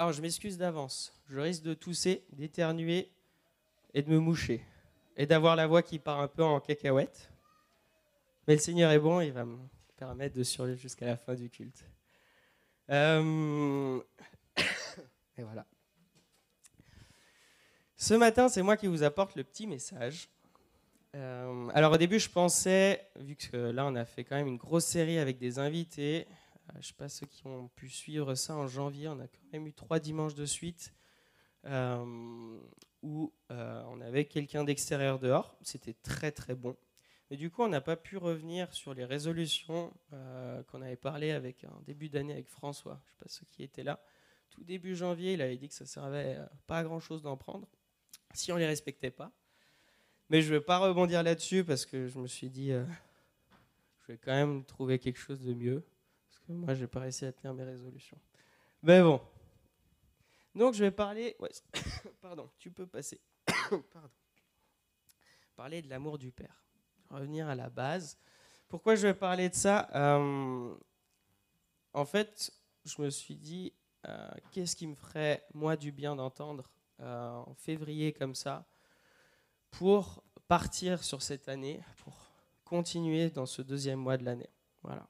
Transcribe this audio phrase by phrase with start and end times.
[0.00, 1.12] Alors, je m'excuse d'avance.
[1.28, 3.12] Je risque de tousser, d'éternuer
[3.92, 4.64] et de me moucher.
[5.18, 7.30] Et d'avoir la voix qui part un peu en cacahuète.
[8.48, 9.58] Mais le Seigneur est bon, il va me
[9.98, 11.84] permettre de survivre jusqu'à la fin du culte.
[12.88, 14.00] Euh,
[15.36, 15.66] et voilà.
[17.94, 20.30] Ce matin, c'est moi qui vous apporte le petit message.
[21.14, 24.56] Euh, alors au début, je pensais, vu que là, on a fait quand même une
[24.56, 26.26] grosse série avec des invités,
[26.74, 29.52] je ne sais pas ceux qui ont pu suivre ça en janvier, on a quand
[29.52, 30.92] même eu trois dimanches de suite
[33.02, 35.56] où on avait quelqu'un d'extérieur dehors.
[35.62, 36.76] C'était très très bon.
[37.30, 41.30] Mais du coup, on n'a pas pu revenir sur les résolutions euh, qu'on avait parlé
[41.30, 43.00] avec un début d'année avec François.
[43.04, 44.02] Je ne sais pas ceux qui étaient là.
[44.50, 47.36] Tout début janvier, il avait dit que ça servait euh, pas à grand chose d'en
[47.36, 47.68] prendre
[48.34, 49.30] si on les respectait pas.
[50.28, 52.84] Mais je ne vais pas rebondir là-dessus parce que je me suis dit, euh,
[54.00, 55.84] je vais quand même trouver quelque chose de mieux.
[56.54, 58.18] Moi, je n'ai pas réussi à tenir mes résolutions.
[58.82, 59.20] Mais bon.
[60.54, 61.36] Donc, je vais parler.
[62.20, 63.20] Pardon, tu peux passer.
[63.46, 64.10] Pardon.
[65.54, 66.60] Parler de l'amour du Père
[67.10, 68.18] revenir à la base.
[68.68, 70.74] Pourquoi je vais parler de ça euh,
[71.92, 72.52] En fait,
[72.84, 73.72] je me suis dit,
[74.06, 78.66] euh, qu'est-ce qui me ferait, moi, du bien d'entendre euh, en février comme ça,
[79.70, 82.14] pour partir sur cette année, pour
[82.64, 84.50] continuer dans ce deuxième mois de l'année.
[84.82, 85.08] Voilà.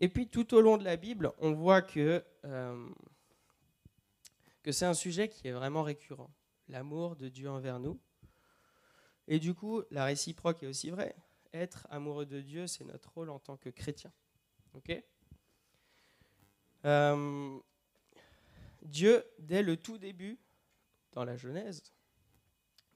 [0.00, 2.24] Et puis tout au long de la Bible, on voit que,
[4.62, 6.30] que c'est un sujet qui est vraiment récurrent,
[6.68, 7.98] l'amour de Dieu envers nous.
[9.26, 11.14] Et du coup, la réciproque est aussi vraie.
[11.52, 14.12] Être amoureux de Dieu, c'est notre rôle en tant que chrétien.
[16.84, 17.58] Euh,
[18.82, 20.38] Dieu, dès le tout début,
[21.12, 21.82] dans la Genèse,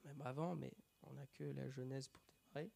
[0.05, 0.71] même avant, mais
[1.03, 2.71] on n'a que la Genèse pour démarrer,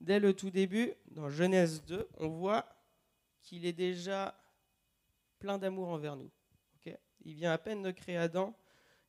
[0.00, 2.66] dès le tout début, dans Genèse 2, on voit
[3.44, 4.36] qu'il est déjà
[5.38, 6.30] plein d'amour envers nous.
[7.26, 8.54] Il vient à peine de créer Adam,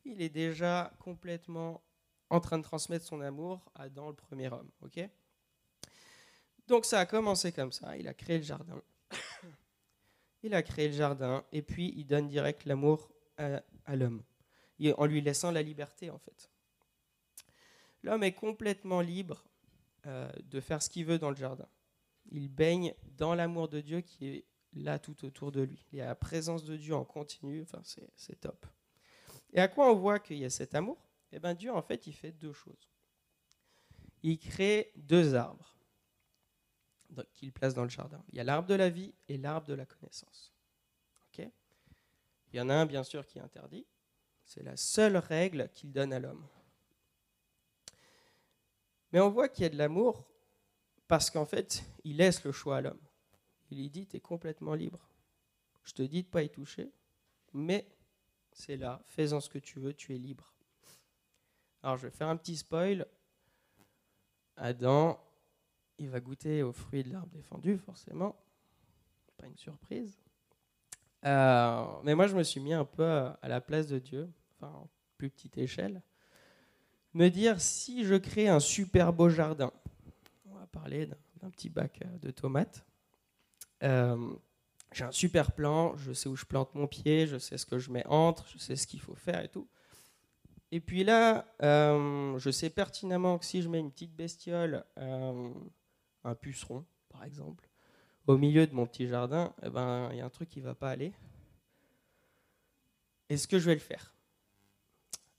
[0.05, 1.83] il est déjà complètement
[2.29, 4.69] en train de transmettre son amour à Adam, le premier homme.
[6.67, 7.97] Donc ça a commencé comme ça.
[7.97, 8.81] Il a créé le jardin.
[10.43, 14.23] il a créé le jardin et puis il donne direct l'amour à, l'homme,
[14.97, 16.49] en lui laissant la liberté en fait.
[18.03, 19.43] L'homme est complètement libre
[20.05, 21.67] euh, de faire ce qu'il veut dans le jardin.
[22.31, 25.85] Il baigne dans l'amour de Dieu qui est là tout autour de lui.
[25.91, 27.81] Il y a la présence de Dieu en continu, enfin
[28.15, 28.65] c'est top.
[29.53, 30.97] Et à quoi on voit qu'il y a cet amour?
[31.31, 32.89] Eh bien Dieu, en fait, il fait deux choses.
[34.23, 35.77] Il crée deux arbres
[37.33, 38.23] qu'il place dans le jardin.
[38.29, 40.51] Il y a l'arbre de la vie et l'arbre de la connaissance.
[42.55, 43.85] Il y en a un, bien sûr, qui est interdit.
[44.45, 46.47] C'est la seule règle qu'il donne à l'homme.
[49.11, 50.25] Mais on voit qu'il y a de l'amour
[51.07, 53.01] parce qu'en fait, il laisse le choix à l'homme.
[53.71, 55.09] Il lui dit, tu es complètement libre.
[55.83, 56.91] Je te dis de ne pas y toucher,
[57.53, 57.87] mais
[58.51, 60.53] c'est là, fais-en ce que tu veux, tu es libre.
[61.83, 63.05] Alors je vais faire un petit spoil.
[64.57, 65.19] Adam,
[65.99, 68.35] il va goûter aux fruits de l'arbre défendu, forcément.
[69.37, 70.17] Pas une surprise.
[71.25, 74.73] Euh, mais moi, je me suis mis un peu à la place de Dieu, enfin,
[74.73, 76.01] en plus petite échelle.
[77.13, 79.71] Me dire, si je crée un super beau jardin,
[80.75, 81.07] parler
[81.41, 82.85] d'un petit bac euh, de tomates.
[83.83, 84.33] Euh,
[84.91, 87.79] j'ai un super plan, je sais où je plante mon pied, je sais ce que
[87.79, 89.67] je mets entre, je sais ce qu'il faut faire et tout.
[90.71, 96.35] Et puis là, euh, je sais pertinemment que si je mets une petite bestiole, un
[96.35, 97.69] puceron par exemple,
[98.27, 100.65] au milieu de mon petit jardin, eh ben, il y a un truc qui ne
[100.65, 101.13] va pas aller.
[103.29, 104.14] Est-ce que je vais le faire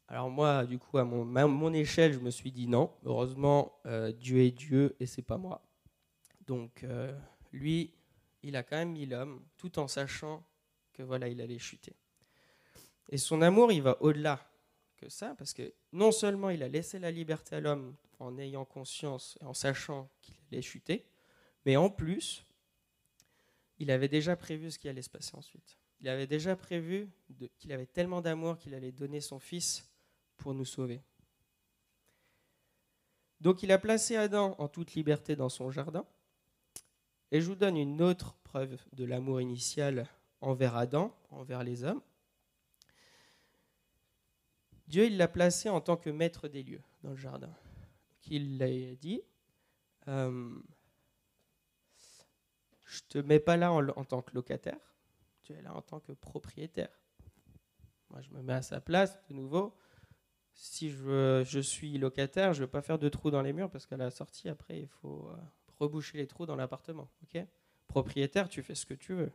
[0.08, 2.92] Alors moi, du coup, à mon, échelle, je me suis dit non.
[3.04, 5.62] Heureusement, euh, Dieu est Dieu et c'est pas moi.
[6.46, 6.86] Donc
[7.52, 7.92] lui,
[8.42, 10.46] il a quand même mis l'homme, tout en sachant
[10.92, 11.96] que voilà, il allait chuter.
[13.08, 14.40] Et son amour, il va au-delà
[14.96, 18.64] que ça, parce que non seulement il a laissé la liberté à l'homme en ayant
[18.64, 21.06] conscience et en sachant qu'il allait chuter,
[21.64, 22.44] mais en plus,
[23.78, 25.76] il avait déjà prévu ce qui allait se passer ensuite.
[26.00, 27.08] Il avait déjà prévu
[27.58, 29.88] qu'il avait tellement d'amour qu'il allait donner son fils
[30.36, 31.02] pour nous sauver.
[33.40, 36.04] Donc il a placé Adam en toute liberté dans son jardin.
[37.32, 40.08] Et je vous donne une autre preuve de l'amour initial
[40.40, 42.02] envers Adam, envers les hommes.
[44.86, 47.52] Dieu, il l'a placé en tant que maître des lieux dans le jardin.
[48.28, 49.20] il l'a dit,
[50.08, 50.54] euh,
[52.84, 54.78] je ne te mets pas là en, tant que locataire,
[55.42, 56.90] tu es là en tant que propriétaire.
[58.10, 59.76] Moi, je me mets à sa place, de nouveau.
[60.58, 63.86] Si je, suis locataire, je ne vais pas faire de trous dans les murs parce
[63.86, 65.36] qu'à la sortie, après, il faut euh,
[65.78, 67.10] reboucher les trous dans l'appartement.
[67.22, 67.44] ok?
[67.86, 69.30] Propriétaire, tu fais ce que tu veux.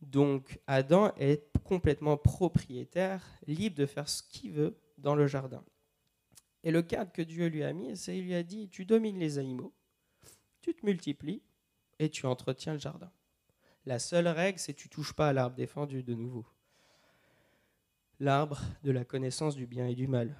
[0.00, 5.62] Donc Adam est complètement propriétaire, libre de faire ce qu'il veut dans le jardin.
[6.64, 9.18] Et le cadre que Dieu lui a mis, c'est il lui a dit, tu domines
[9.18, 9.74] les animaux,
[10.62, 11.42] tu te multiplies
[11.98, 13.12] et tu entretiens le jardin.
[13.84, 16.46] La seule règle, c'est tu touches pas à l'arbre défendu de nouveau.
[18.20, 20.36] L'arbre de la connaissance du bien et du mal.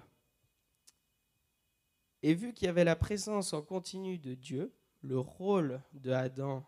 [2.22, 4.72] Et vu qu'il y avait la présence en continu de Dieu,
[5.02, 6.64] le rôle de Adam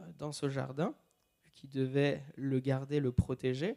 [0.00, 0.94] euh, dans ce jardin,
[1.54, 3.76] qui devait le garder, le protéger,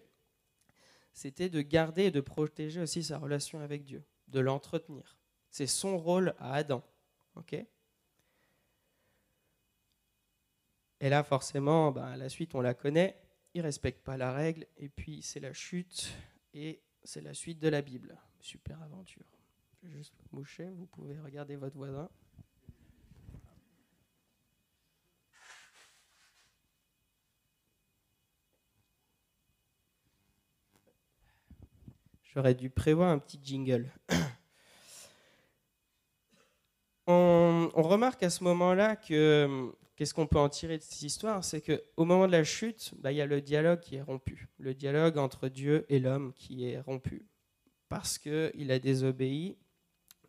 [1.13, 5.17] c'était de garder et de protéger aussi sa relation avec Dieu, de l'entretenir.
[5.49, 6.83] C'est son rôle à Adam.
[10.99, 13.21] et là, forcément, ben, la suite, on la connaît.
[13.53, 14.67] Il ne respecte pas la règle.
[14.77, 16.11] Et puis, c'est la chute.
[16.53, 18.17] Et c'est la suite de la Bible.
[18.39, 19.25] Super aventure.
[19.81, 20.69] Je vais juste moucher.
[20.71, 22.09] Vous pouvez regarder votre voisin.
[32.37, 33.91] J'aurais dû prévoir un petit jingle.
[37.07, 41.61] on, remarque à ce moment-là que qu'est-ce qu'on peut en tirer de cette histoire C'est
[41.61, 44.47] qu'au moment de la chute, bah, il y a le dialogue qui est rompu.
[44.57, 47.25] Le dialogue entre Dieu et l'homme qui est rompu.
[47.89, 49.57] Parce qu'il a désobéi,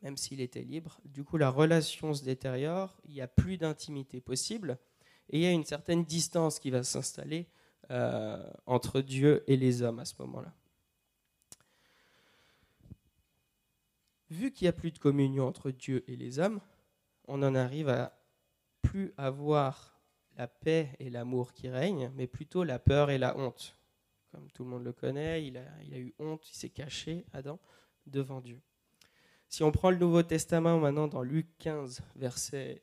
[0.03, 1.01] même s'il était libre.
[1.05, 4.79] Du coup, la relation se détériore, il n'y a plus d'intimité possible,
[5.31, 7.49] et il y a une certaine distance qui va s'installer
[7.91, 10.53] euh, entre Dieu et les hommes à ce moment-là.
[14.31, 16.61] vu qu'il n'y a plus de communion entre Dieu et les hommes,
[17.27, 18.18] on en arrive à
[18.83, 19.99] plus avoir
[20.37, 23.77] la paix et l'amour qui règnent, mais plutôt la peur et la honte.
[24.31, 27.59] Comme tout le monde le connaît, il a, eu honte, il s'est caché, Adam,
[28.07, 28.61] devant Dieu.
[29.49, 32.83] Si on prend le Nouveau Testament maintenant dans Luc 15, verset.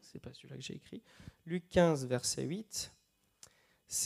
[0.00, 1.02] C'est pas celui-là que j'ai écrit.
[1.46, 2.92] Luc 15, verset 8.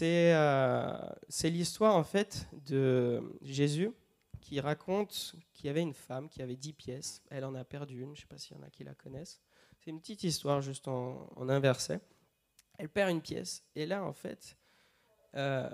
[0.02, 3.90] Euh, c'est l'histoire en fait de Jésus
[4.40, 7.22] qui raconte qu'il y avait une femme qui avait 10 pièces.
[7.30, 8.94] Elle en a perdu une, je ne sais pas s'il y en a qui la
[8.94, 9.40] connaissent.
[9.78, 12.00] C'est une petite histoire juste en, en, un verset.
[12.78, 14.56] Elle perd une pièce et là, en fait,
[15.34, 15.68] euh,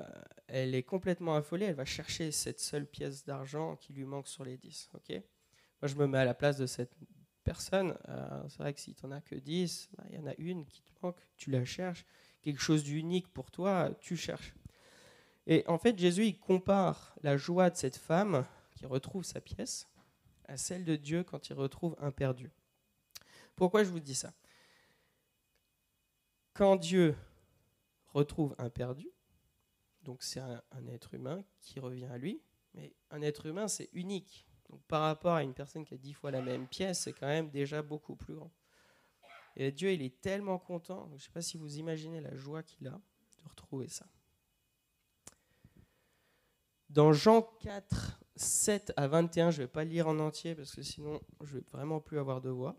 [0.47, 1.67] elle est complètement affolée.
[1.67, 4.91] Elle va chercher cette seule pièce d'argent qui lui manque sur les 10.
[4.95, 5.11] ok?
[5.11, 6.95] Moi, je me mets à la place de cette
[7.43, 7.97] personne.
[8.09, 10.35] Euh, c'est vrai que si tu n'en as que 10, bah, il y en a
[10.39, 12.05] une qui te manque, tu la cherches.
[12.43, 14.55] Quelque chose d'unique pour toi, tu cherches.
[15.47, 18.47] Et en fait, Jésus, il compare la joie de cette femme
[18.87, 19.89] retrouve sa pièce
[20.47, 22.51] à celle de Dieu quand il retrouve un perdu.
[23.56, 24.33] Pourquoi je vous dis ça?
[26.53, 27.17] Quand Dieu
[28.12, 29.11] retrouve un perdu,
[30.03, 32.43] donc c'est un, être humain qui revient à lui,
[32.75, 34.47] mais un être humain c'est unique.
[34.89, 37.51] Par rapport à une personne qui a dix fois la même pièce, c'est quand même
[37.51, 38.53] déjà beaucoup plus grand.
[39.56, 42.62] Et Dieu, il est tellement content, je ne sais pas si vous imaginez la joie
[42.62, 43.01] qu'il a
[43.39, 44.06] de retrouver ça.
[46.89, 50.83] Dans Jean 4, 7 à 21, je ne vais pas lire en entier parce que
[50.83, 52.77] sinon je ne vais vraiment plus avoir de voix.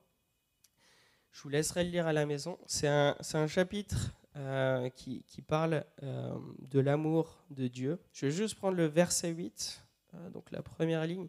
[1.36, 2.58] Je vous laisserai le lire à la maison.
[2.66, 8.00] C'est un, chapitre euh, qui, parle euh, de l'amour de Dieu.
[8.14, 9.84] Je vais juste prendre le verset 8,
[10.14, 11.28] euh, donc la première ligne.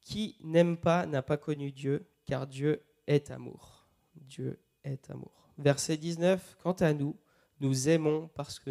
[0.00, 3.88] Qui n'aime pas n'a pas connu Dieu, car Dieu est amour.
[4.14, 5.50] Dieu est amour.
[5.58, 7.16] Verset 19, quant à nous,
[7.58, 8.70] nous aimons parce que,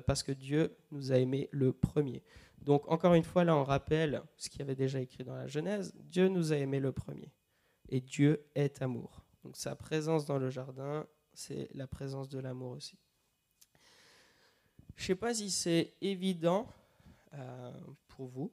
[0.00, 2.24] parce que Dieu nous a aimés le premier.
[2.58, 5.46] Donc encore une fois, là on rappelle ce qu'il y avait déjà écrit dans la
[5.46, 7.32] Genèse, Dieu nous a aimés le premier.
[7.88, 9.25] Et Dieu est amour.
[9.46, 12.98] Donc sa présence dans le jardin, c'est la présence de l'amour aussi.
[14.96, 16.66] Je ne sais pas si c'est évident
[17.32, 18.52] euh, pour vous,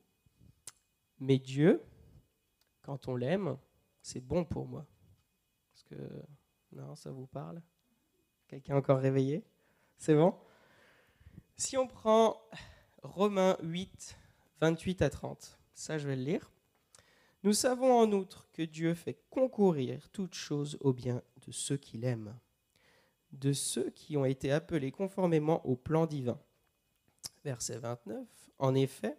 [1.20, 1.82] mais Dieu,
[2.84, 3.58] quand on l'aime,
[4.04, 4.86] c'est bon pour moi.
[5.72, 5.96] Parce que,
[6.74, 7.60] non, ça vous parle?
[8.48, 9.44] Quelqu'un encore réveillé?
[9.98, 10.36] C'est bon?
[11.56, 12.40] Si on prend
[13.02, 14.16] Romains 8,
[14.62, 15.58] 28 à 30.
[15.74, 16.52] Ça, je vais le lire.
[17.44, 22.06] Nous savons en outre que Dieu fait concourir toutes choses au bien de ceux qu'il
[22.06, 22.34] aime,
[23.34, 26.40] de ceux qui ont été appelés conformément au plan divin.
[27.44, 28.26] Verset 29.
[28.60, 29.18] En effet,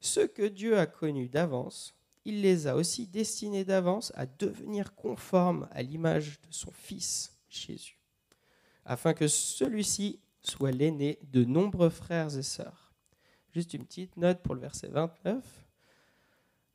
[0.00, 1.94] ceux que Dieu a connus d'avance,
[2.24, 7.98] il les a aussi destinés d'avance à devenir conformes à l'image de son Fils Jésus,
[8.86, 12.94] afin que celui-ci soit l'aîné de nombreux frères et sœurs.
[13.52, 15.67] Juste une petite note pour le verset 29.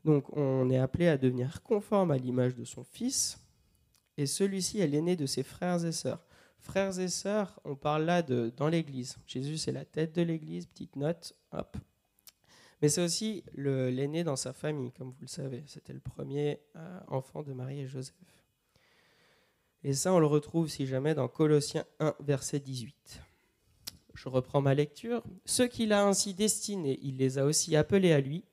[0.03, 3.39] Donc on est appelé à devenir conforme à l'image de son Fils,
[4.17, 6.25] et celui-ci est l'aîné de ses frères et sœurs.
[6.59, 9.17] Frères et sœurs, on parle là de dans l'Église.
[9.27, 11.77] Jésus c'est la tête de l'Église, petite note, hop.
[12.81, 15.63] Mais c'est aussi l'aîné dans sa famille, comme vous le savez.
[15.67, 18.13] C'était le premier euh, enfant de Marie et Joseph.
[19.85, 23.21] Et ça, on le retrouve si jamais dans Colossiens 1, verset 18.
[24.13, 25.23] Je reprends ma lecture.
[25.45, 28.43] Ceux qu'il a ainsi destinés, il les a aussi appelés à lui.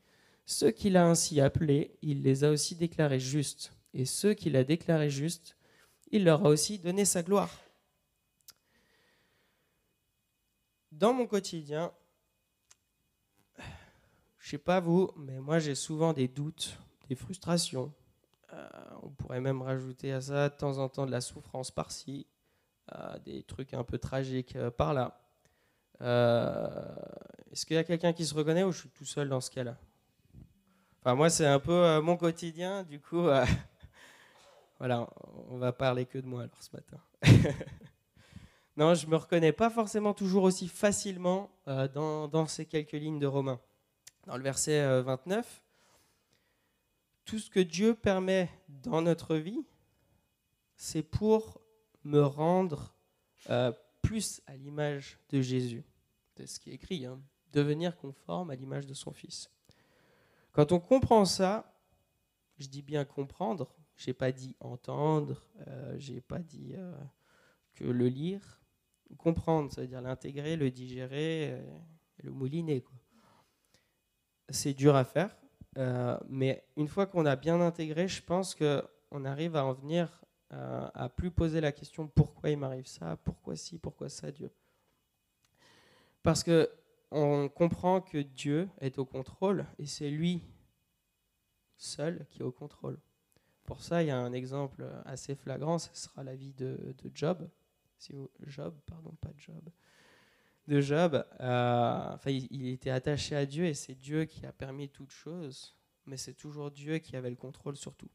[0.50, 3.72] Ceux qu'il a ainsi appelés, il les a aussi déclarés justes.
[3.94, 5.56] Et ceux qu'il a déclarés justes,
[6.10, 7.56] il leur a aussi donné sa gloire.
[10.90, 11.92] Dans mon quotidien,
[14.40, 16.76] je sais pas vous, mais moi j'ai souvent des doutes,
[17.08, 17.94] des frustrations.
[18.52, 18.68] Euh,
[19.04, 22.26] on pourrait même rajouter à ça de temps en temps de la souffrance par-ci,
[22.92, 25.16] euh, des trucs un peu tragiques euh, par-là.
[27.52, 29.52] Est-ce qu'il y a quelqu'un qui se reconnaît ou je suis tout seul dans ce
[29.52, 29.78] cas-là?
[31.00, 33.22] Enfin, moi, c'est un peu mon quotidien, du coup,
[34.78, 35.08] voilà,
[35.48, 36.98] on va parler que de moi alors ce matin.
[38.76, 43.26] non, je me reconnais pas forcément toujours aussi facilement dans, dans, ces quelques lignes de
[43.26, 43.60] Romains.
[44.26, 45.62] Dans le verset 29,
[47.24, 49.64] tout ce que Dieu permet dans notre vie,
[50.76, 51.60] c'est pour
[52.04, 52.94] me rendre
[53.50, 55.84] euh, plus à l'image de Jésus.
[56.36, 57.20] C'est ce qui est écrit, hein.
[57.52, 59.50] devenir conforme à l'image de son Fils.
[60.52, 61.72] Quand on comprend ça,
[62.58, 66.92] je dis bien comprendre, j'ai pas dit entendre, euh, j'ai pas dit euh,
[67.74, 68.60] que le lire.
[69.18, 71.78] Comprendre, ça veut dire l'intégrer, le digérer, euh,
[72.22, 72.84] le mouliner.
[74.48, 75.36] C'est dur à faire,
[75.78, 80.24] euh, mais une fois qu'on a bien intégré, je pense qu'on arrive à en venir
[80.52, 84.50] à plus poser la question pourquoi il m'arrive ça, pourquoi ci, pourquoi ça, Dieu.
[86.24, 86.68] Parce que
[87.10, 90.42] on comprend que Dieu est au contrôle et c'est lui
[91.76, 92.98] seul qui est au contrôle.
[93.64, 97.48] Pour ça, il y a un exemple assez flagrant, ce sera la vie de, Job.
[97.98, 98.14] Si
[98.46, 99.62] Job, pardon, pas Job
[100.66, 104.88] de Job, euh, enfin, il, était attaché à Dieu et c'est Dieu qui a permis
[104.88, 105.76] toute chose,
[106.06, 108.10] mais c'est toujours Dieu qui avait le contrôle sur tout.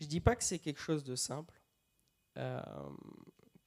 [0.00, 1.60] Je dis pas que c'est quelque chose de simple,
[2.36, 2.60] euh,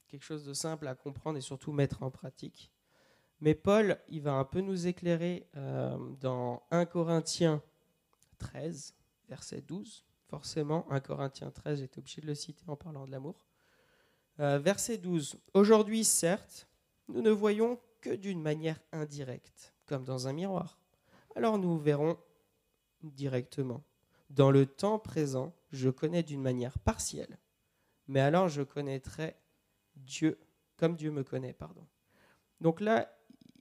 [0.08, 2.72] quelque chose de simple à comprendre et surtout mettre en pratique.
[3.40, 7.62] Mais Paul, il va un peu nous éclairer euh, dans 1 Corinthiens
[8.38, 8.94] 13,
[9.28, 10.04] verset 12.
[10.28, 13.46] Forcément, 1 Corinthiens 13, j'étais obligé de le citer en parlant de l'amour.
[14.38, 15.36] verset 12.
[15.54, 16.66] Aujourd'hui, certes,
[17.08, 20.78] nous ne voyons que d'une manière indirecte, comme dans un miroir.
[21.36, 22.18] Alors nous verrons
[23.02, 23.82] directement.
[24.30, 27.38] Dans le temps présent, je connais d'une manière partielle,
[28.08, 29.36] mais alors je connaîtrai
[29.94, 30.38] Dieu
[30.76, 31.86] comme Dieu me connaît, pardon.
[32.60, 33.10] Donc là,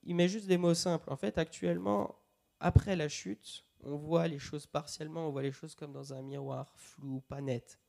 [0.05, 1.11] il met juste des mots simples.
[1.11, 2.15] En fait, actuellement,
[2.59, 6.21] après la chute, on voit les choses partiellement, on voit les choses comme dans un
[6.21, 7.79] miroir, flou, pas net.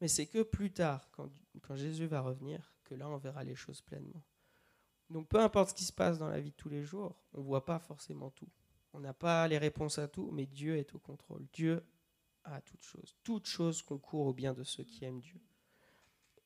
[0.00, 1.30] Mais c'est que plus tard, quand,
[1.76, 4.22] Jésus va revenir, que là, on verra les choses pleinement.
[5.10, 7.40] Donc peu importe ce qui se passe dans la vie de tous les jours, on
[7.40, 8.48] ne voit pas forcément tout.
[8.92, 11.46] On n'a pas les réponses à tout, mais Dieu est au contrôle.
[11.52, 11.82] Dieu
[12.44, 13.16] a toutes choses.
[13.22, 15.40] Toutes choses concourent au bien de ceux qui aiment Dieu.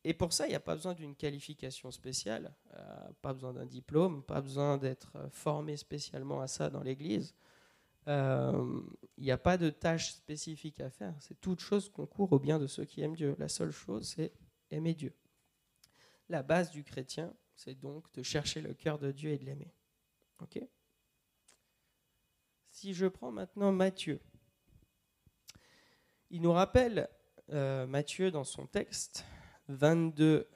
[0.04, 3.66] Et pour ça, il n'y a pas besoin d'une qualification spéciale, euh, pas besoin d'un
[3.66, 7.34] diplôme, pas besoin d'être formé spécialement à ça dans l'Église.
[8.08, 8.80] Euh,
[9.16, 11.14] il n'y a pas de tâche spécifique à faire.
[11.20, 13.36] C'est toute chose concourt au bien de ceux qui aiment Dieu.
[13.38, 14.32] La seule chose, c'est
[14.70, 15.14] aimer Dieu.
[16.28, 19.72] La base du chrétien, c'est donc de chercher le cœur de Dieu et de l'aimer.
[20.40, 20.60] Ok?
[22.70, 24.20] Si je prends maintenant Matthieu,
[26.30, 27.08] il nous rappelle,
[27.50, 29.24] euh, Matthieu, dans son texte,
[29.68, 30.48] 22,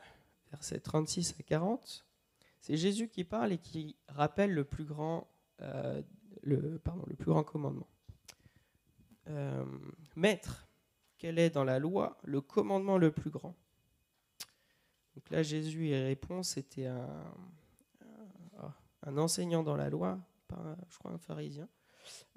[0.51, 2.07] versets 36 à 40,
[2.61, 5.29] c'est Jésus qui parle et qui rappelle le plus grand,
[5.61, 6.03] euh,
[6.43, 7.89] le, pardon, le plus grand commandement.
[9.29, 9.65] Euh,
[10.15, 10.69] Maître,
[11.19, 13.55] quel est dans la loi le commandement le plus grand?
[15.15, 17.35] Donc là, Jésus répond, c'était un,
[19.03, 21.69] un, enseignant dans la loi, pas, je crois un pharisien.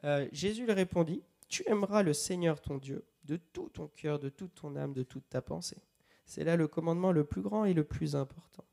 [0.03, 4.29] Euh, Jésus lui répondit, tu aimeras le Seigneur ton Dieu de tout ton cœur, de
[4.29, 5.81] toute ton âme, de toute ta pensée.
[6.29, 8.63] C'est là le commandement le plus grand et le plus important.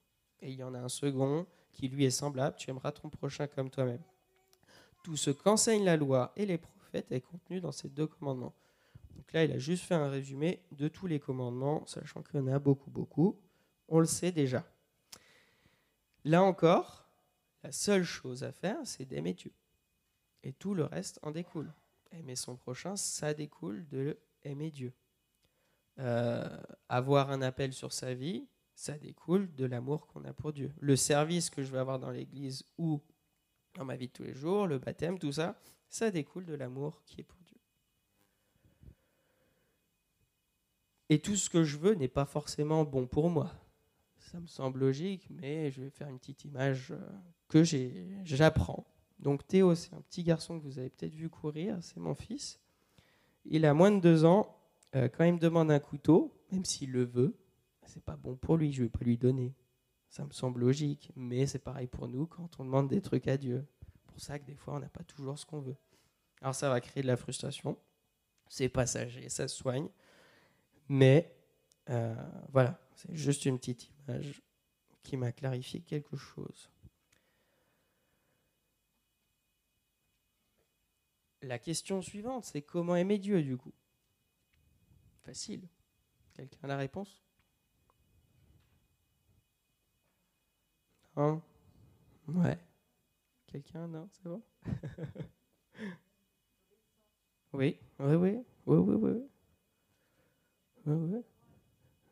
[0.41, 3.47] Et il y en a un second qui lui est semblable, tu aimeras ton prochain
[3.47, 4.03] comme toi-même.
[5.03, 8.55] Tout ce qu'enseigne la loi et les prophètes est contenu dans ces deux commandements.
[9.17, 12.43] Donc là, il a juste fait un résumé de tous les commandements, sachant qu'il y
[12.43, 13.39] en a beaucoup, beaucoup
[13.89, 14.65] on le sait déjà.
[16.25, 17.09] Là encore,
[17.63, 19.53] la seule chose à faire, c'est d'aimer Dieu.
[20.43, 21.73] Et tout le reste en découle.
[22.13, 24.93] Aimer son prochain, ça découle de aimer Dieu.
[25.99, 26.45] Euh,
[26.89, 30.73] avoir un appel sur sa vie, ça découle de l'amour qu'on a pour Dieu.
[30.81, 33.01] Le service que je vais avoir dans l'église ou
[33.75, 37.03] dans ma vie de tous les jours, le baptême, tout ça, ça découle de l'amour
[37.05, 37.59] qui est pour Dieu.
[41.09, 43.53] Et tout ce que je veux n'est pas forcément bon pour moi
[44.27, 46.99] ça me semble logique, mais je vais faire une petite image euh,
[47.49, 47.63] que
[48.25, 48.85] j'apprends.
[49.19, 52.61] Donc Théo, c'est un petit garçon que vous avez peut-être vu courir, c'est mon fils.
[53.45, 54.56] Il a moins de deux ans.
[54.97, 57.37] Euh, quand il me demande un couteau, même s'il le veut,
[57.85, 59.55] c'est pas bon pour lui, je vais pas lui donner.
[60.09, 63.37] Ça me semble logique, mais c'est pareil pour nous quand on demande des trucs à
[63.37, 63.67] Dieu.
[64.07, 65.77] Pour ça que des fois, on n'a pas toujours ce qu'on veut.
[66.41, 67.79] Alors ça va créer de la frustration,
[68.49, 69.89] c'est passager, ça se soigne,
[70.89, 71.35] mais
[71.91, 72.15] euh,
[72.53, 74.43] voilà, c'est juste une petite image
[75.03, 76.71] qui m'a clarifié quelque chose.
[81.43, 83.73] La question suivante, c'est comment aimer Dieu du coup?
[85.27, 85.69] Facile.
[86.35, 87.21] Quelqu'un a la réponse?
[91.17, 91.43] Non
[92.29, 92.57] Ouais.
[93.47, 93.89] Quelqu'un?
[93.89, 94.41] Non, c'est bon
[97.53, 99.29] Oui, oui, oui, oui, oui, oui.
[100.87, 101.25] Oui, oui.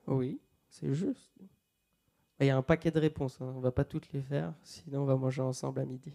[0.09, 1.31] Oui, c'est juste.
[2.41, 3.53] Il y a un paquet de réponses, hein.
[3.55, 6.13] on ne va pas toutes les faire, sinon on va manger ensemble à midi.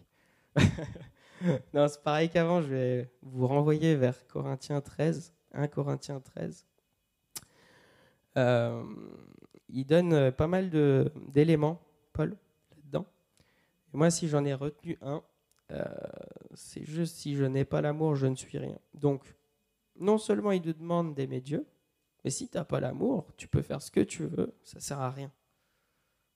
[1.74, 6.66] non, c'est pareil qu'avant, je vais vous renvoyer vers Corinthiens 13, 1 Corinthiens 13.
[8.40, 8.84] Euh,
[9.70, 10.72] il donne pas mal
[11.28, 11.80] d'éléments,
[12.14, 12.36] Paul,
[12.72, 13.06] là-dedans.
[13.94, 15.22] Moi, si j'en ai retenu un,
[15.72, 15.86] euh,
[16.54, 18.78] c'est juste si je n'ai pas l'amour, je ne suis rien.
[18.94, 19.36] Donc,
[20.00, 21.68] non seulement il te demande d'aimer Dieu,
[22.24, 24.82] mais si tu n'as pas l'amour, tu peux faire ce que tu veux, ça ne
[24.82, 25.32] sert à rien.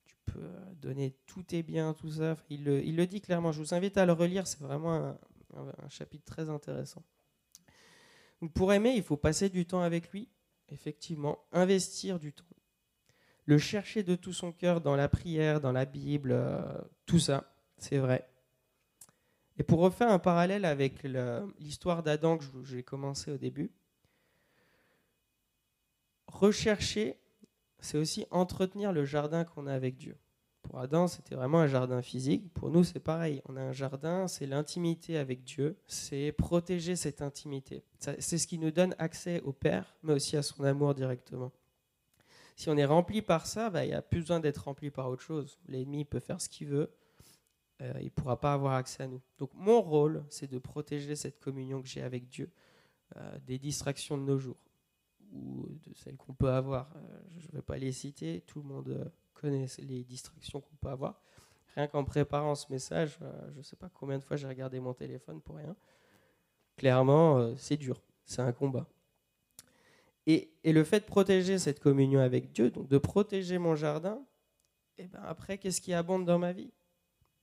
[0.04, 0.48] Tu peux
[0.80, 2.36] donner tous tes biens, tout ça.
[2.50, 3.52] Il le, il le dit clairement.
[3.52, 5.18] Je vous invite à le relire, c'est vraiment un,
[5.56, 7.02] un, chapitre très intéressant.
[8.54, 10.28] pour aimer, il faut passer du temps avec lui,
[10.68, 12.44] effectivement, investir du temps.
[13.46, 16.62] Le chercher de tout son cœur dans la prière, dans la Bible, euh,
[17.06, 18.28] tout ça, c'est vrai.
[19.58, 21.02] Et pour refaire un parallèle avec
[21.58, 23.70] l'histoire d'Adam que j'ai commencé au début,
[26.26, 27.20] rechercher,
[27.78, 30.16] c'est aussi entretenir le jardin qu'on a avec Dieu.
[30.64, 32.52] Pour Adam, c'était vraiment un jardin physique.
[32.54, 33.42] Pour nous, c'est pareil.
[33.48, 37.84] On a un jardin, c'est l'intimité avec Dieu, c'est protéger cette intimité.
[38.18, 41.52] C'est ce qui nous donne accès au Père, mais aussi à son amour directement.
[42.56, 45.08] Si on est rempli par ça, bah, il n'y a plus besoin d'être rempli par
[45.08, 45.58] autre chose.
[45.68, 46.90] L'ennemi peut faire ce qu'il veut,
[47.82, 49.20] euh, il ne pourra pas avoir accès à nous.
[49.38, 52.50] Donc mon rôle, c'est de protéger cette communion que j'ai avec Dieu
[53.16, 54.56] euh, des distractions de nos jours
[55.32, 56.90] ou de celles qu'on peut avoir.
[56.96, 57.00] Euh,
[57.38, 59.12] je ne vais pas les citer, tout le monde
[59.50, 61.20] les distractions qu'on peut avoir.
[61.74, 63.18] Rien qu'en préparant ce message,
[63.52, 65.74] je ne sais pas combien de fois j'ai regardé mon téléphone pour rien.
[66.76, 68.86] Clairement, c'est dur, c'est un combat.
[70.26, 74.24] Et, et, le fait de protéger cette communion avec Dieu, donc de protéger mon jardin,
[74.96, 76.72] et eh ben après, qu'est-ce qui abonde dans ma vie?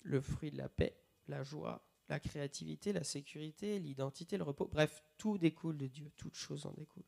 [0.03, 0.95] Le fruit de la paix,
[1.27, 4.69] la joie, la créativité, la sécurité, l'identité, le repos.
[4.71, 7.03] Bref, tout découle de Dieu, toute chose en découle.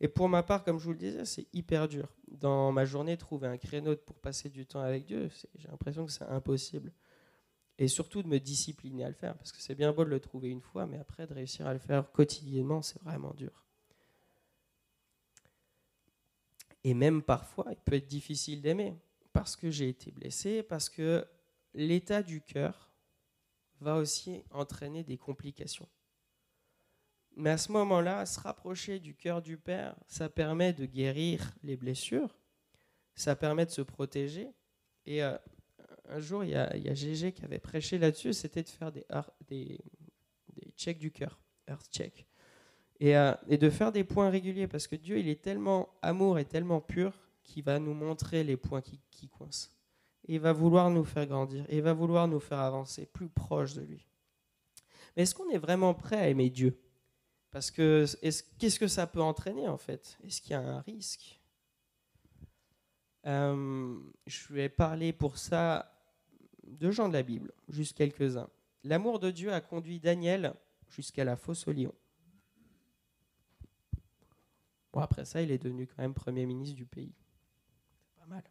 [0.00, 2.12] Et pour ma part, comme je vous le disais, c'est hyper dur.
[2.28, 6.12] Dans ma journée, trouver un créneau pour passer du temps avec Dieu, j'ai l'impression que
[6.12, 6.92] c'est impossible.
[7.78, 10.20] Et surtout de me discipliner à le faire, parce que c'est bien beau de le
[10.20, 13.64] trouver une fois, mais après de réussir à le faire quotidiennement, c'est vraiment dur.
[16.84, 18.94] Et même parfois, il peut être difficile d'aimer,
[19.32, 21.26] parce que j'ai été blessé, parce que
[21.74, 22.90] l'état du cœur
[23.80, 25.88] va aussi entraîner des complications.
[27.36, 31.76] Mais à ce moment-là, se rapprocher du cœur du Père, ça permet de guérir les
[31.76, 32.38] blessures,
[33.14, 34.48] ça permet de se protéger.
[35.04, 35.36] Et euh,
[36.08, 39.78] un jour, il y, a, Gégé qui avait prêché là-dessus, c'était de faire des,
[40.76, 42.26] checks du cœur, earth check.
[42.98, 46.38] Et, euh, et, de faire des points réguliers, parce que Dieu, il est tellement amour
[46.38, 47.12] et tellement pur
[47.44, 49.76] qu'il va nous montrer les points qui, qui coincent
[50.28, 53.82] il va vouloir nous faire grandir, il va vouloir nous faire avancer plus proche de
[53.82, 54.06] lui.
[55.16, 56.78] Mais est-ce qu'on est vraiment prêt à aimer Dieu?
[57.50, 58.04] Parce que
[58.58, 60.18] qu'est-ce que ça peut entraîner en fait?
[60.24, 61.40] Est-ce qu'il y a un risque?
[63.26, 65.92] Euh, Je vais parler pour ça
[66.64, 68.48] de gens de la Bible, juste quelques-uns.
[68.84, 70.54] L'amour de Dieu a conduit Daniel
[70.88, 71.94] jusqu'à la fosse au lion.
[74.92, 77.14] Bon, après ça, il est devenu quand même Premier ministre du pays.
[77.98, 78.44] C'est pas mal.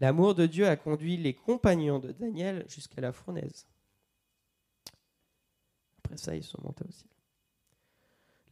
[0.00, 3.66] L'amour de Dieu a conduit les compagnons de Daniel jusqu'à la fournaise.
[5.98, 7.10] Après ça, ils sont montés au ciel.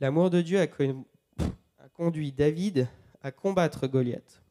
[0.05, 0.67] L'amour de Dieu a,
[1.89, 2.87] conduit David
[3.23, 4.43] à combattre Goliath.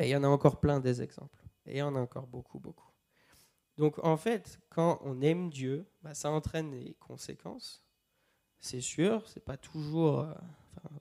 [0.00, 1.44] Et il y en a encore plein des exemples.
[1.64, 2.90] Et il y en a encore beaucoup, beaucoup.
[3.76, 7.84] Donc en fait, quand on aime Dieu, bah, ça entraîne des conséquences.
[8.58, 10.22] C'est sûr, c'est pas toujours.
[10.22, 10.34] Euh,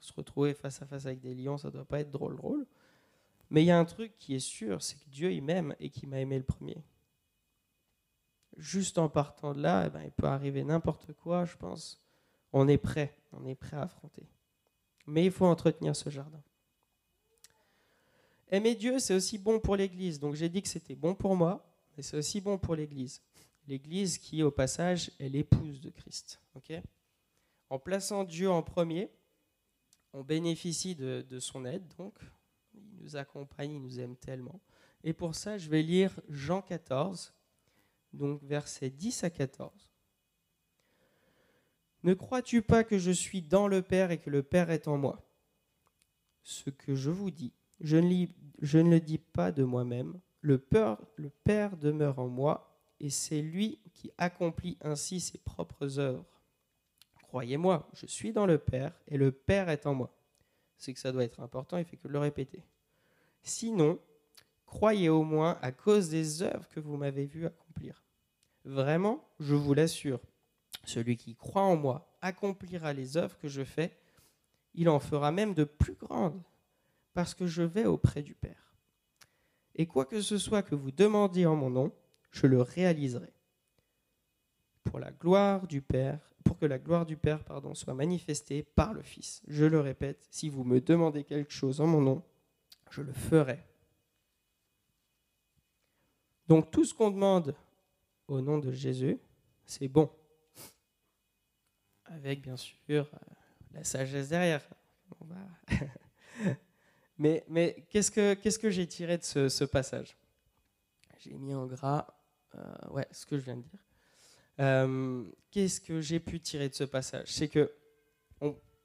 [0.01, 2.67] se retrouver face à face avec des lions, ça doit pas être drôle, drôle.
[3.49, 5.89] Mais il y a un truc qui est sûr, c'est que Dieu, il m'aime et
[5.89, 6.83] qu'il m'a aimé le premier.
[8.57, 12.01] Juste en partant de là, eh ben, il peut arriver n'importe quoi, je pense.
[12.53, 14.27] On est prêt, on est prêt à affronter.
[15.07, 16.41] Mais il faut entretenir ce jardin.
[18.49, 20.19] Aimer Dieu, c'est aussi bon pour l'Église.
[20.19, 23.21] Donc j'ai dit que c'était bon pour moi, mais c'est aussi bon pour l'Église.
[23.67, 26.41] L'Église qui, au passage, est l'épouse de Christ.
[27.69, 29.09] en plaçant Dieu en premier,
[30.13, 32.19] on bénéficie de, son aide, donc,
[32.73, 34.59] nous accompagne, il nous aime tellement.
[35.03, 37.33] Et pour ça, je vais lire Jean 14,
[38.13, 39.90] donc versets 10 à 14.
[42.03, 44.97] Ne crois-tu pas que je suis dans le Père et que le Père est en
[44.97, 45.21] moi?
[46.43, 50.19] Ce que je vous dis, je ne, le dis pas de moi-même.
[50.41, 55.99] Le Père, le Père demeure en moi et c'est lui qui accomplit ainsi ses propres
[55.99, 56.25] œuvres.
[57.21, 60.13] Croyez-moi, je suis dans le Père et le Père est en moi.
[60.77, 62.63] C'est que ça doit être important, il fait que le répéter.
[63.43, 63.99] Sinon,
[64.65, 68.03] croyez au moins à cause des œuvres que vous m'avez vu accomplir.
[68.65, 70.19] Vraiment, je vous l'assure,
[70.83, 73.97] celui qui croit en moi accomplira les œuvres que je fais,
[74.73, 76.41] il en fera même de plus grandes,
[77.13, 78.73] parce que je vais auprès du Père.
[79.75, 81.93] Et quoi que ce soit que vous demandiez en mon nom,
[82.31, 83.33] je le réaliserai.
[84.83, 89.01] Pour la gloire du Père, pour que la gloire du Père soit manifestée par le
[89.01, 89.41] Fils.
[89.47, 92.23] Je le répète, si vous me demandez quelque chose en mon nom,
[92.89, 93.63] je le ferai.
[96.47, 97.55] Donc tout ce qu'on demande
[98.27, 99.19] au nom de Jésus,
[99.65, 100.09] c'est bon.
[102.11, 103.17] Avec bien sûr euh,
[103.71, 104.67] la sagesse derrière.
[107.17, 110.17] mais, mais qu'est-ce que, qu'est-ce que j'ai tiré de ce, passage?
[111.19, 112.07] J'ai mis en gras
[112.55, 113.79] euh, ouais, ce que je viens de dire.
[114.59, 117.29] Euh, qu'est-ce que j'ai pu tirer de ce passage?
[117.31, 117.71] C'est que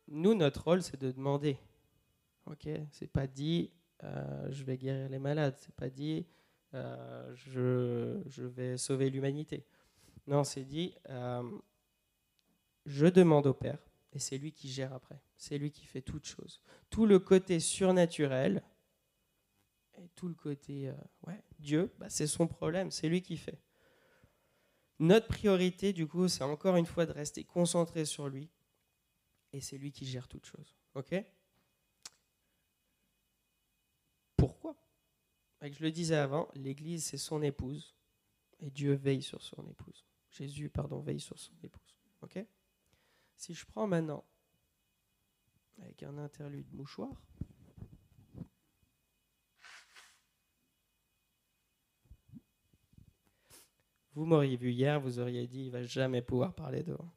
[0.09, 1.59] nous, notre rôle, c'est de demander.
[2.47, 3.73] Ok, c'est pas dit
[4.51, 6.25] je vais guérir les malades, c'est pas dit
[6.73, 9.67] je, je, vais sauver l'humanité.
[10.29, 10.95] Non, c'est dit
[12.87, 13.79] je demande au Père
[14.13, 15.21] et c'est lui qui gère après.
[15.37, 16.63] C'est lui qui fait toutes choses.
[16.89, 18.63] Tout le côté surnaturel
[19.99, 23.61] et tout le côté euh, Dieu, bah, c'est son problème, c'est lui qui fait.
[24.99, 28.49] Notre priorité, du coup, c'est encore une fois de rester concentré sur lui
[29.53, 30.77] et c'est lui qui gère toutes choses.
[30.95, 31.15] Ok?
[34.37, 34.77] Pourquoi?
[35.61, 37.95] Je le disais avant, l'Église, c'est son épouse
[38.61, 40.07] et Dieu veille sur son épouse.
[40.31, 41.97] Jésus, pardon, veille sur son épouse.
[43.37, 44.25] Si je prends maintenant,
[45.81, 47.11] avec un interlude mouchoir,
[54.15, 57.13] vous m'auriez vu hier, vous auriez dit, il va jamais pouvoir parler devant.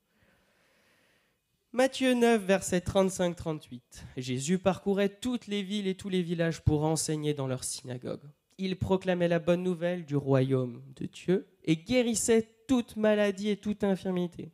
[1.71, 3.81] Matthieu 9, verset 35-38.
[4.17, 8.27] Jésus parcourait toutes les villes et tous les villages pour enseigner dans leurs synagogues.
[8.57, 13.83] Il proclamait la bonne nouvelle du royaume de Dieu et guérissait toute maladie et toute
[13.83, 14.51] infirmité.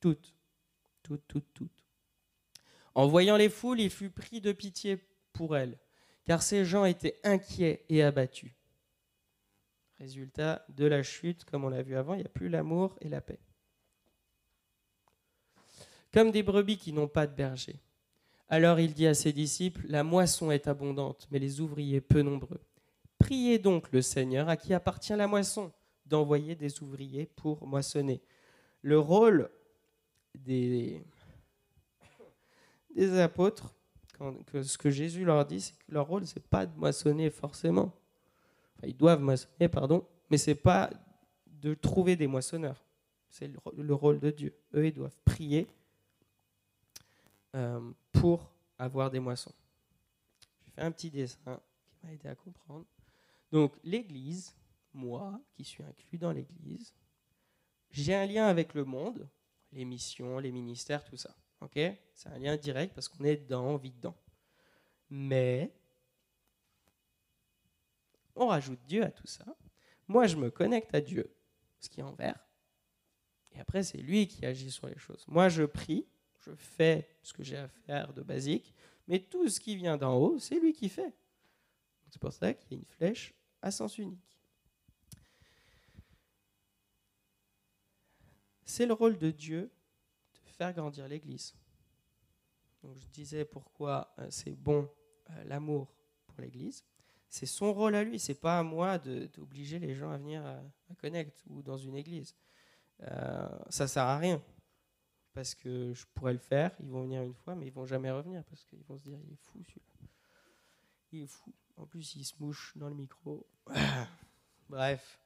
[0.00, 0.32] Toutes
[1.02, 1.84] toutes, toutes, toutes.
[2.94, 4.98] En voyant les foules, il fut pris de pitié
[5.32, 5.78] pour elles,
[6.24, 8.52] car ces gens étaient inquiets et abattus.
[9.98, 13.08] Résultat de la chute, comme on l'a vu avant, il n'y a plus l'amour et
[13.08, 13.40] la paix.
[16.12, 17.80] Comme des brebis qui n'ont pas de berger.
[18.48, 22.60] Alors il dit à ses disciples, La moisson est abondante, mais les ouvriers peu nombreux.
[23.18, 25.72] Priez donc le Seigneur à qui appartient la moisson
[26.06, 28.20] d'envoyer des ouvriers pour moissonner.
[28.82, 29.48] Le rôle
[30.34, 31.04] des,
[32.94, 33.74] des apôtres,
[34.46, 37.92] que ce que Jésus leur dit, c'est que leur rôle, c'est pas de moissonner forcément.
[38.82, 40.90] ils doivent moissonner, pardon, mais c'est pas
[41.46, 42.84] de trouver des moissonneurs.
[43.28, 44.54] C'est le, rôle de Dieu.
[44.74, 45.66] Eux, ils doivent prier
[47.54, 47.80] euh,
[48.12, 49.52] pour avoir des moissons.
[50.66, 52.84] Je fais un petit dessin qui m'a aidé à comprendre.
[53.50, 54.54] Donc, l'Église,
[54.92, 56.92] moi, qui suis inclus dans l'Église,
[57.90, 59.28] j'ai un lien avec le monde,
[59.72, 61.34] les missions, les ministères, tout ça.
[61.60, 61.78] Ok?
[62.14, 64.16] C'est un lien direct parce qu'on est dedans, on vit dedans.
[65.10, 65.72] Mais
[68.34, 69.44] on rajoute Dieu à tout ça.
[70.08, 71.34] Moi, je me connecte à Dieu,
[71.80, 72.38] ce qui est en vert.
[73.54, 75.24] Et après, c'est lui qui agit sur les choses.
[75.28, 76.06] Moi, je prie,
[76.40, 78.74] je fais ce que j'ai à faire de basique,
[79.06, 81.14] mais tout ce qui vient d'en haut, c'est lui qui fait.
[82.10, 84.41] C'est pour ça qu'il y a une flèche à sens unique.
[88.72, 89.70] C'est le rôle de Dieu
[90.46, 91.54] de faire grandir l'Église.
[92.82, 94.90] Donc je disais pourquoi euh, c'est bon
[95.28, 95.94] euh, l'amour
[96.26, 96.82] pour l'Église.
[97.28, 100.62] C'est son rôle à lui, c'est pas à moi d'obliger les gens à venir à,
[100.98, 102.34] Connect ou dans une église.
[103.02, 104.42] Euh, ça sert à rien
[105.34, 108.10] parce que je pourrais le faire, ils vont venir une fois, mais ils vont jamais
[108.10, 110.08] revenir parce qu'ils vont se dire il est fou celui-là.
[111.12, 111.52] Il est fou.
[111.76, 113.46] En plus, il se mouche dans le micro.
[114.70, 115.21] Bref.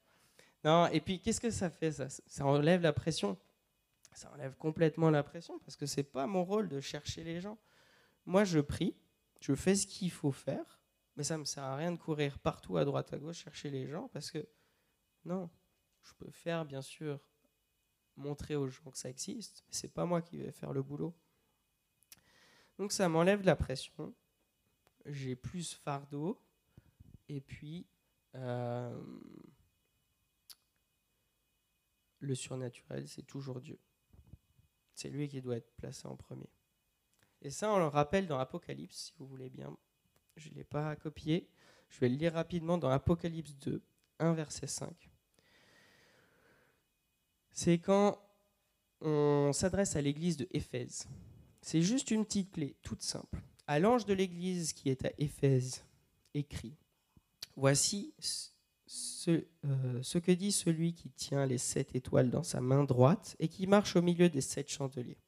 [0.65, 2.09] Non, et puis qu'est-ce que ça fait ça?
[2.09, 3.39] Ça enlève la pression.
[4.13, 7.59] Ça enlève complètement la pression parce que c'est pas mon rôle de chercher les gens.
[8.25, 8.97] Moi, je prie,
[9.41, 10.81] je fais ce qu'il faut faire,
[11.17, 13.87] mais ça me sert à rien de courir partout à droite à gauche chercher les
[13.87, 14.47] gens parce que
[15.25, 15.51] non,
[16.03, 17.21] je peux faire bien sûr
[18.17, 21.15] montrer aux gens que ça existe, mais c'est pas moi qui vais faire le boulot.
[22.79, 24.15] Donc ça m'enlève la pression.
[25.05, 26.41] J'ai plus fardeau
[27.29, 27.87] et puis
[28.35, 28.99] euh,
[32.27, 33.79] le surnaturel, c'est toujours Dieu.
[34.95, 36.51] C'est lui qui doit être placé en premier.
[37.43, 39.77] Et ça, on le rappelle dans Apocalypse, si vous voulez bien.
[40.37, 41.49] Je ne l'ai pas copié.
[41.89, 43.83] Je vais le lire rapidement dans Apocalypse 2,
[44.19, 45.11] 1 verset 5.
[47.51, 48.21] C'est quand
[49.01, 51.07] on s'adresse à l'église de Éphèse.
[51.61, 53.43] C'est juste une petite clé, toute simple.
[53.67, 55.85] À l'ange de l'église qui est à Éphèse,
[56.35, 56.77] écrit
[57.57, 58.15] Voici
[58.87, 63.37] ce, euh, ce, que dit celui qui tient les sept étoiles dans sa main droite
[63.39, 65.19] et qui marche au milieu des sept chandeliers.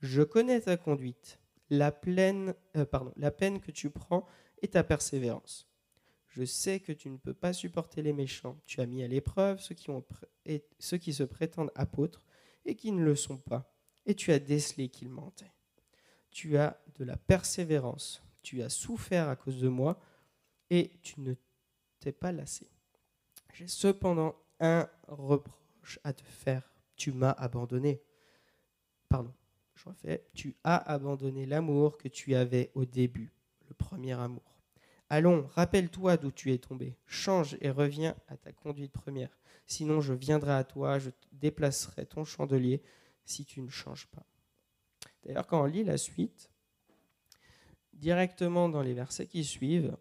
[0.00, 1.38] Je connais ta conduite,
[1.70, 4.26] la, euh, peine que tu prends
[4.62, 5.68] et ta persévérance.
[6.28, 8.60] Je sais que tu ne peux pas supporter les méchants.
[8.66, 12.24] Tu as mis à l'épreuve ceux qui se prétendent apôtres
[12.66, 13.72] et qui ne le sont pas.
[14.04, 15.52] Et tu as décelé qu'ils mentaient.
[16.30, 18.22] Tu as de la persévérance.
[18.42, 19.98] Tu as souffert à cause de moi
[20.68, 21.34] et tu ne
[22.00, 22.68] t'es pas lassé.
[23.56, 26.74] J'ai cependant un reproche à te faire.
[26.94, 28.02] Tu m'as abandonné.
[29.08, 29.32] Pardon,
[29.74, 30.26] je refais.
[30.34, 33.32] Tu as abandonné l'amour que tu avais au début,
[33.66, 34.60] le premier amour.
[35.08, 36.98] Allons, rappelle-toi d'où tu es tombé.
[37.06, 39.38] Change et reviens à ta conduite première.
[39.66, 42.82] Sinon, je viendrai à toi, je déplacerai ton chandelier
[43.24, 44.26] si tu ne changes pas.
[45.24, 46.50] D'ailleurs, quand on lit la suite,
[47.94, 49.96] directement dans les versets qui suivent,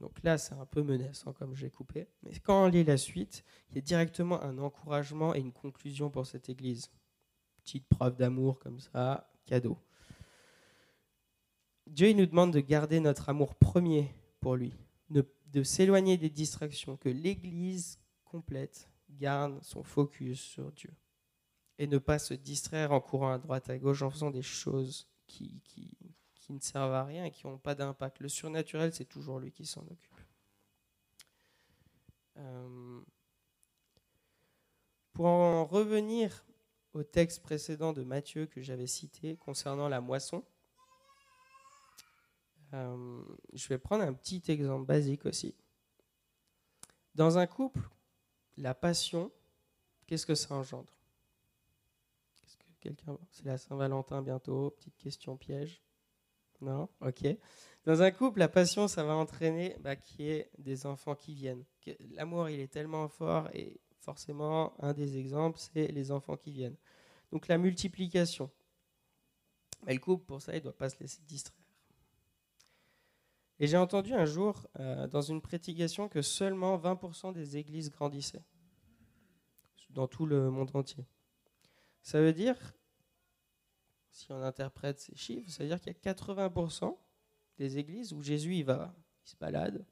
[0.00, 3.44] donc là c'est un peu menaçant comme j'ai coupé, mais quand on lit la suite,
[3.70, 6.90] il y a directement un encouragement et une conclusion pour cette Église.
[7.62, 9.78] Petite preuve d'amour comme ça, cadeau.
[11.86, 14.72] Dieu il nous demande de garder notre amour premier pour lui,
[15.10, 20.94] de, s'éloigner des distractions, que l'Église complète garde son focus sur Dieu
[21.78, 25.08] et ne pas se distraire en courant à droite à gauche en faisant des choses
[25.26, 25.60] qui,
[26.50, 28.18] qui ne servent à rien et qui n'ont pas d'impact.
[28.18, 30.20] Le surnaturel, c'est toujours lui qui s'en occupe.
[32.38, 33.00] Euh,
[35.12, 36.44] pour en revenir
[36.92, 40.44] au texte précédent de Matthieu que j'avais cité concernant la moisson,
[42.72, 45.54] euh, je vais prendre un petit exemple basique aussi.
[47.14, 47.88] Dans un couple,
[48.56, 49.30] la passion,
[50.08, 50.92] qu'est-ce que ça engendre?
[52.80, 55.80] Quelqu'un C'est la Saint-Valentin bientôt, petite question piège.
[56.60, 56.88] Non?
[57.00, 57.26] Ok.
[57.84, 61.34] Dans un couple, la passion, ça va entraîner bah, qu'il y ait des enfants qui
[61.34, 61.64] viennent.
[62.10, 66.76] L'amour, il est tellement fort et forcément, un des exemples, c'est les enfants qui viennent.
[67.32, 68.50] Donc la multiplication.
[69.86, 71.56] Mais le couple, pour ça, il ne doit pas se laisser distraire.
[73.58, 78.42] Et j'ai entendu un jour euh, dans une prédication que seulement 20% des églises grandissaient
[79.90, 81.04] dans tout le monde entier.
[82.02, 82.56] Ça veut dire,
[84.10, 86.96] si on interprète ces chiffres, ça veut dire qu'il y a 80%
[87.58, 88.94] des églises où Jésus va,
[89.24, 89.84] il se balade,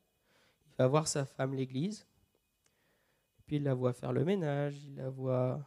[0.66, 2.06] il va voir sa femme l'église,
[3.46, 5.64] puis il la voit faire le ménage, il la voit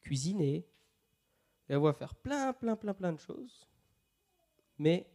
[0.00, 0.66] cuisiner,
[1.68, 3.68] il la voit faire plein, plein, plein, plein de choses,
[4.78, 5.10] mais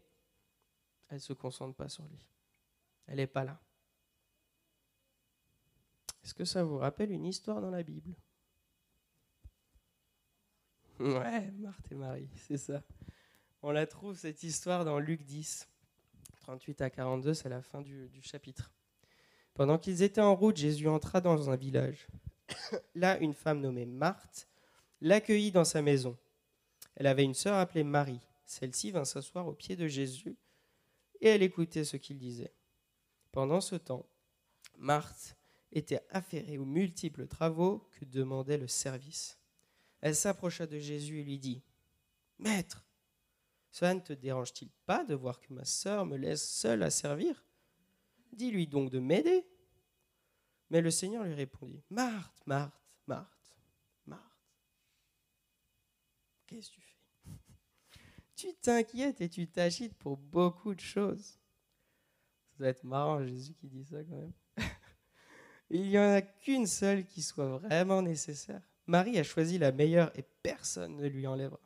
[1.10, 2.28] elle ne se concentre pas sur lui.
[3.08, 3.60] Elle n'est pas là.
[6.24, 8.16] Est-ce que ça vous rappelle une histoire dans la Bible?
[11.00, 12.82] Ouais, Marthe et Marie, c'est ça.
[13.62, 15.68] On la trouve, cette histoire, dans Luc 10,
[16.38, 18.72] 38 à 42, c'est la fin du, chapitre.
[19.54, 22.08] Pendant qu'ils étaient en route, Jésus entra dans un village.
[22.96, 24.48] Là, une femme nommée Marthe
[25.02, 26.18] l'accueillit dans sa maison.
[26.96, 28.22] Elle avait une sœur appelée Marie.
[28.46, 30.38] Celle-ci vint s'asseoir au pied de Jésus
[31.20, 32.54] et elle écoutait ce qu'il disait.
[33.32, 34.06] Pendant ce temps,
[34.78, 35.36] Marthe
[35.72, 39.38] était affairée aux multiples travaux que demandait le service.
[40.02, 41.64] Elle s'approcha de Jésus et lui dit
[42.40, 42.86] Maître,
[43.72, 47.44] cela ne te dérange-t-il pas de voir que ma sœur me laisse seule à servir?
[48.32, 49.46] Dis-lui donc de m'aider.
[50.70, 53.56] Mais le Seigneur lui répondit Marthe, Marthe, Marthe,
[54.06, 54.22] Marthe,
[56.48, 56.96] qu'est-ce que tu fais?
[58.36, 61.40] Tu t'inquiètes et tu t'agites pour beaucoup de choses.
[62.52, 64.34] Ça doit être marrant, Jésus qui dit ça quand même.
[65.70, 68.62] Il n'y en a qu'une seule qui soit vraiment nécessaire.
[68.88, 71.60] Marie a choisi la meilleure et personne ne lui enlèvera.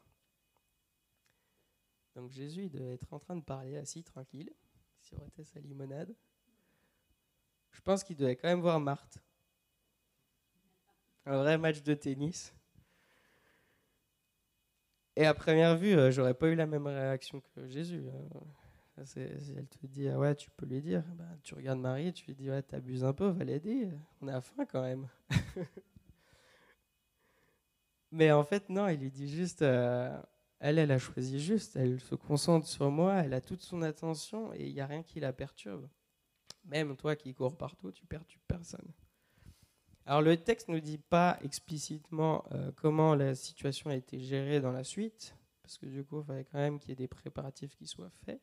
[2.16, 4.52] Donc Jésus il devait être en train de parler assis tranquille,
[5.02, 6.16] sur sa limonade.
[7.72, 9.20] Je pense qu'il devait quand même voir Marthe.
[11.26, 12.54] Un vrai match de tennis.
[15.16, 18.06] Et à première vue, euh, j'aurais pas eu la même réaction que Jésus.
[18.10, 19.04] Hein.
[19.16, 22.36] elle te dit, ah ouais, tu peux lui dire, bah, tu regardes Marie tu lui
[22.36, 23.90] dis, ouais, t'abuses un peu, va l'aider,
[24.22, 25.08] on a faim quand même.
[28.12, 30.20] Mais en fait, non, il lui dit juste, euh,
[30.60, 34.54] elle, elle a choisi juste, elle se concentre sur moi, elle a toute son attention
[34.54, 35.88] et il n'y a rien qui la perturbe.
[36.66, 38.92] Même toi qui cours partout, tu perturbes personne.
[40.06, 44.72] Alors le texte ne dit pas explicitement euh, comment la situation a été gérée dans
[44.72, 47.76] la suite, parce que du coup, il fallait quand même qu'il y ait des préparatifs
[47.76, 48.42] qui soient faits.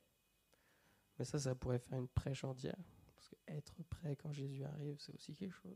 [1.18, 2.76] Mais ça, ça pourrait faire une prêche entière.
[3.16, 5.74] Parce que être prêt quand Jésus arrive, c'est aussi quelque chose.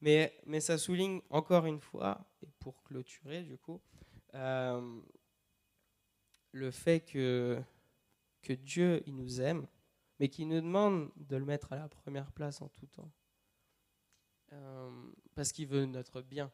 [0.00, 3.80] Mais, ça souligne encore une fois, et pour clôturer du coup,
[4.34, 5.00] euh,
[6.52, 7.62] le fait que,
[8.48, 9.66] Dieu, il nous aime,
[10.20, 13.10] mais qu'il nous demande de le mettre à la première place en tout temps.
[14.52, 16.52] Euh, parce qu'il veut notre bien.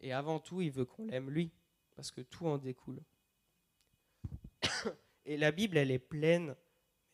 [0.00, 1.50] Et avant tout, il veut qu'on l'aime lui,
[1.94, 3.02] parce que tout en découle.
[5.24, 6.54] Et la Bible, elle est pleine,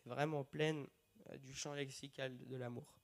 [0.05, 0.87] vraiment pleine
[1.31, 2.99] euh, du champ lexical de l'amour.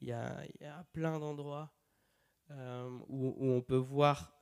[0.00, 0.44] Il y a,
[0.92, 1.72] plein d'endroits
[3.08, 4.38] où, où, on peut voir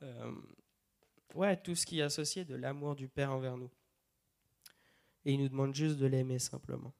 [1.35, 3.69] ouais, tout ce qui est associé de l'amour du Père envers nous.
[5.25, 6.93] Et il nous demande juste de l'aimer simplement.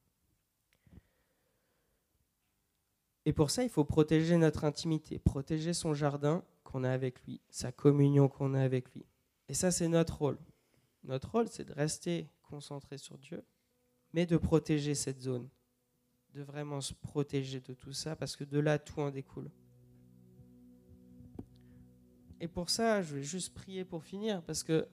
[3.26, 7.40] Et pour ça, il faut protéger notre intimité, protéger son jardin qu'on a avec lui,
[7.50, 9.06] sa communion qu'on a avec lui.
[9.48, 10.40] Et ça, c'est notre rôle.
[11.04, 13.44] Notre rôle, c'est de rester concentré sur Dieu,
[14.14, 15.50] mais de protéger cette zone,
[16.34, 19.52] de vraiment se protéger de tout ça, parce que de là, tout en découle.
[22.42, 24.88] Et pour ça, je vais juste prier pour finir, parce que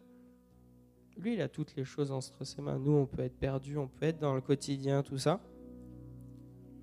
[1.16, 2.78] lui, il a toutes les choses entre ses mains.
[2.78, 5.40] Nous, on peut être perdu, on peut être dans le quotidien, tout ça.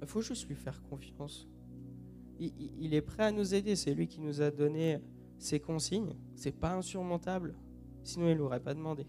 [0.01, 1.47] Il faut juste lui faire confiance.
[2.39, 3.75] Il, est prêt à nous aider.
[3.75, 4.99] C'est lui qui nous a donné
[5.37, 6.15] ses consignes.
[6.35, 7.55] C'est pas insurmontable.
[8.03, 9.05] Sinon, il l'aurait pas demandé.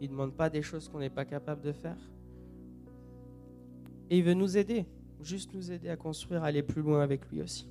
[0.00, 1.96] Il ne demande pas des choses qu'on n'est pas capable de faire.
[4.10, 4.86] Et il veut nous aider.
[5.22, 7.70] Juste nous aider à construire, à aller plus loin avec lui aussi.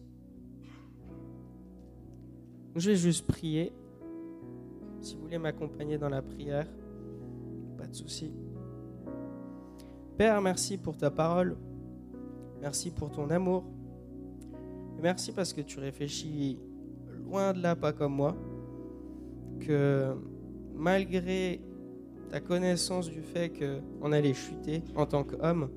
[2.75, 3.71] Je vais juste prier.
[4.99, 6.67] Si vous voulez m'accompagner dans la prière,
[7.77, 8.33] pas de souci.
[10.17, 11.55] Père, merci pour ta parole.
[12.59, 13.63] Merci pour ton amour.
[15.01, 16.59] merci parce que tu réfléchis
[17.25, 18.35] loin de là, pas comme moi.
[19.61, 20.13] Que
[20.73, 21.61] malgré
[22.29, 25.69] ta connaissance du fait qu'on allait chuter en tant qu'homme,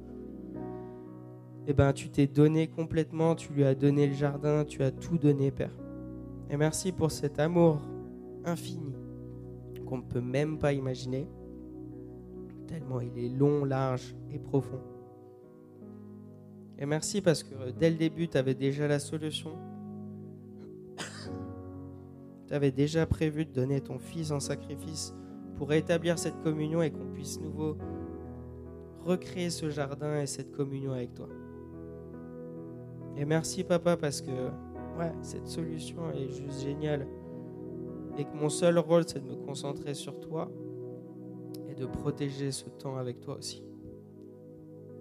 [1.69, 5.19] eh ben, tu t'es donné complètement, tu lui as donné le jardin, tu as tout
[5.19, 5.71] donné, Père.
[6.51, 7.81] Et merci pour cet amour
[8.45, 8.95] infini
[9.89, 11.27] qu'on ne peut même pas imaginer,
[12.67, 14.81] tellement il est long, large et profond.
[16.79, 19.53] Et merci parce que dès le début, tu avais déjà la solution.
[22.47, 25.15] tu avais déjà prévu de donner ton Fils en sacrifice
[25.57, 27.77] pour rétablir cette communion et qu'on puisse nouveau
[29.01, 31.29] recréer ce jardin et cette communion avec toi.
[33.17, 34.51] Et merci papa parce que
[35.23, 37.07] cette solution est juste géniale.
[38.17, 40.51] Et que mon seul rôle, c'est de me concentrer sur toi
[41.69, 43.63] et de protéger ce temps avec toi aussi.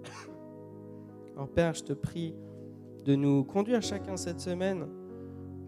[1.36, 2.36] Alors Père, je te prie
[3.05, 4.86] de nous conduire chacun cette semaine,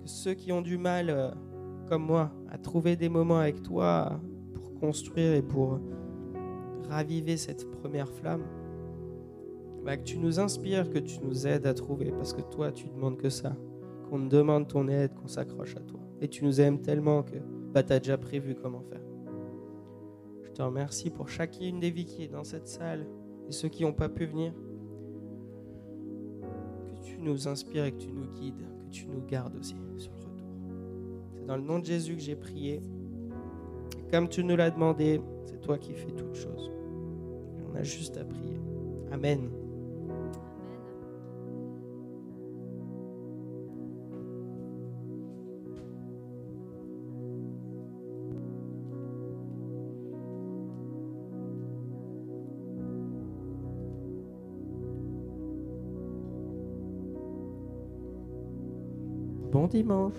[0.04, 1.32] que ceux qui ont du mal, euh,
[1.88, 4.20] comme moi, à trouver des moments avec toi
[4.54, 5.80] pour construire et pour
[6.90, 8.44] raviver cette première flamme,
[9.84, 12.88] bah, que tu nous inspires, que tu nous aides à trouver, parce que toi, tu
[12.90, 13.56] demandes que ça,
[14.10, 16.00] qu'on demande ton aide, qu'on s'accroche à toi.
[16.22, 17.38] Et tu nous aimes tellement que
[17.74, 19.02] bah, tu as déjà prévu comment faire.
[20.44, 23.06] Je te remercie pour chacune des vies qui est dans cette salle
[23.48, 24.54] et ceux qui n'ont pas pu venir
[27.22, 30.32] nous inspires et que tu nous guides, que tu nous gardes aussi sur le retour.
[31.36, 32.82] C'est dans le nom de Jésus que j'ai prié.
[34.12, 36.72] comme tu nous l'as demandé, c'est toi qui fais toutes choses.
[37.72, 38.60] on a juste à prier.
[39.12, 39.50] Amen.
[59.70, 60.14] Dimanche.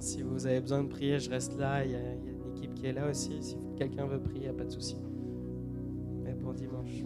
[0.00, 1.84] si vous avez besoin de prier, je reste là.
[1.84, 3.42] Il y, a, une équipe qui est là aussi.
[3.42, 4.96] Si quelqu'un veut prier, pas de souci.
[6.22, 7.02] Mais bon dimanche.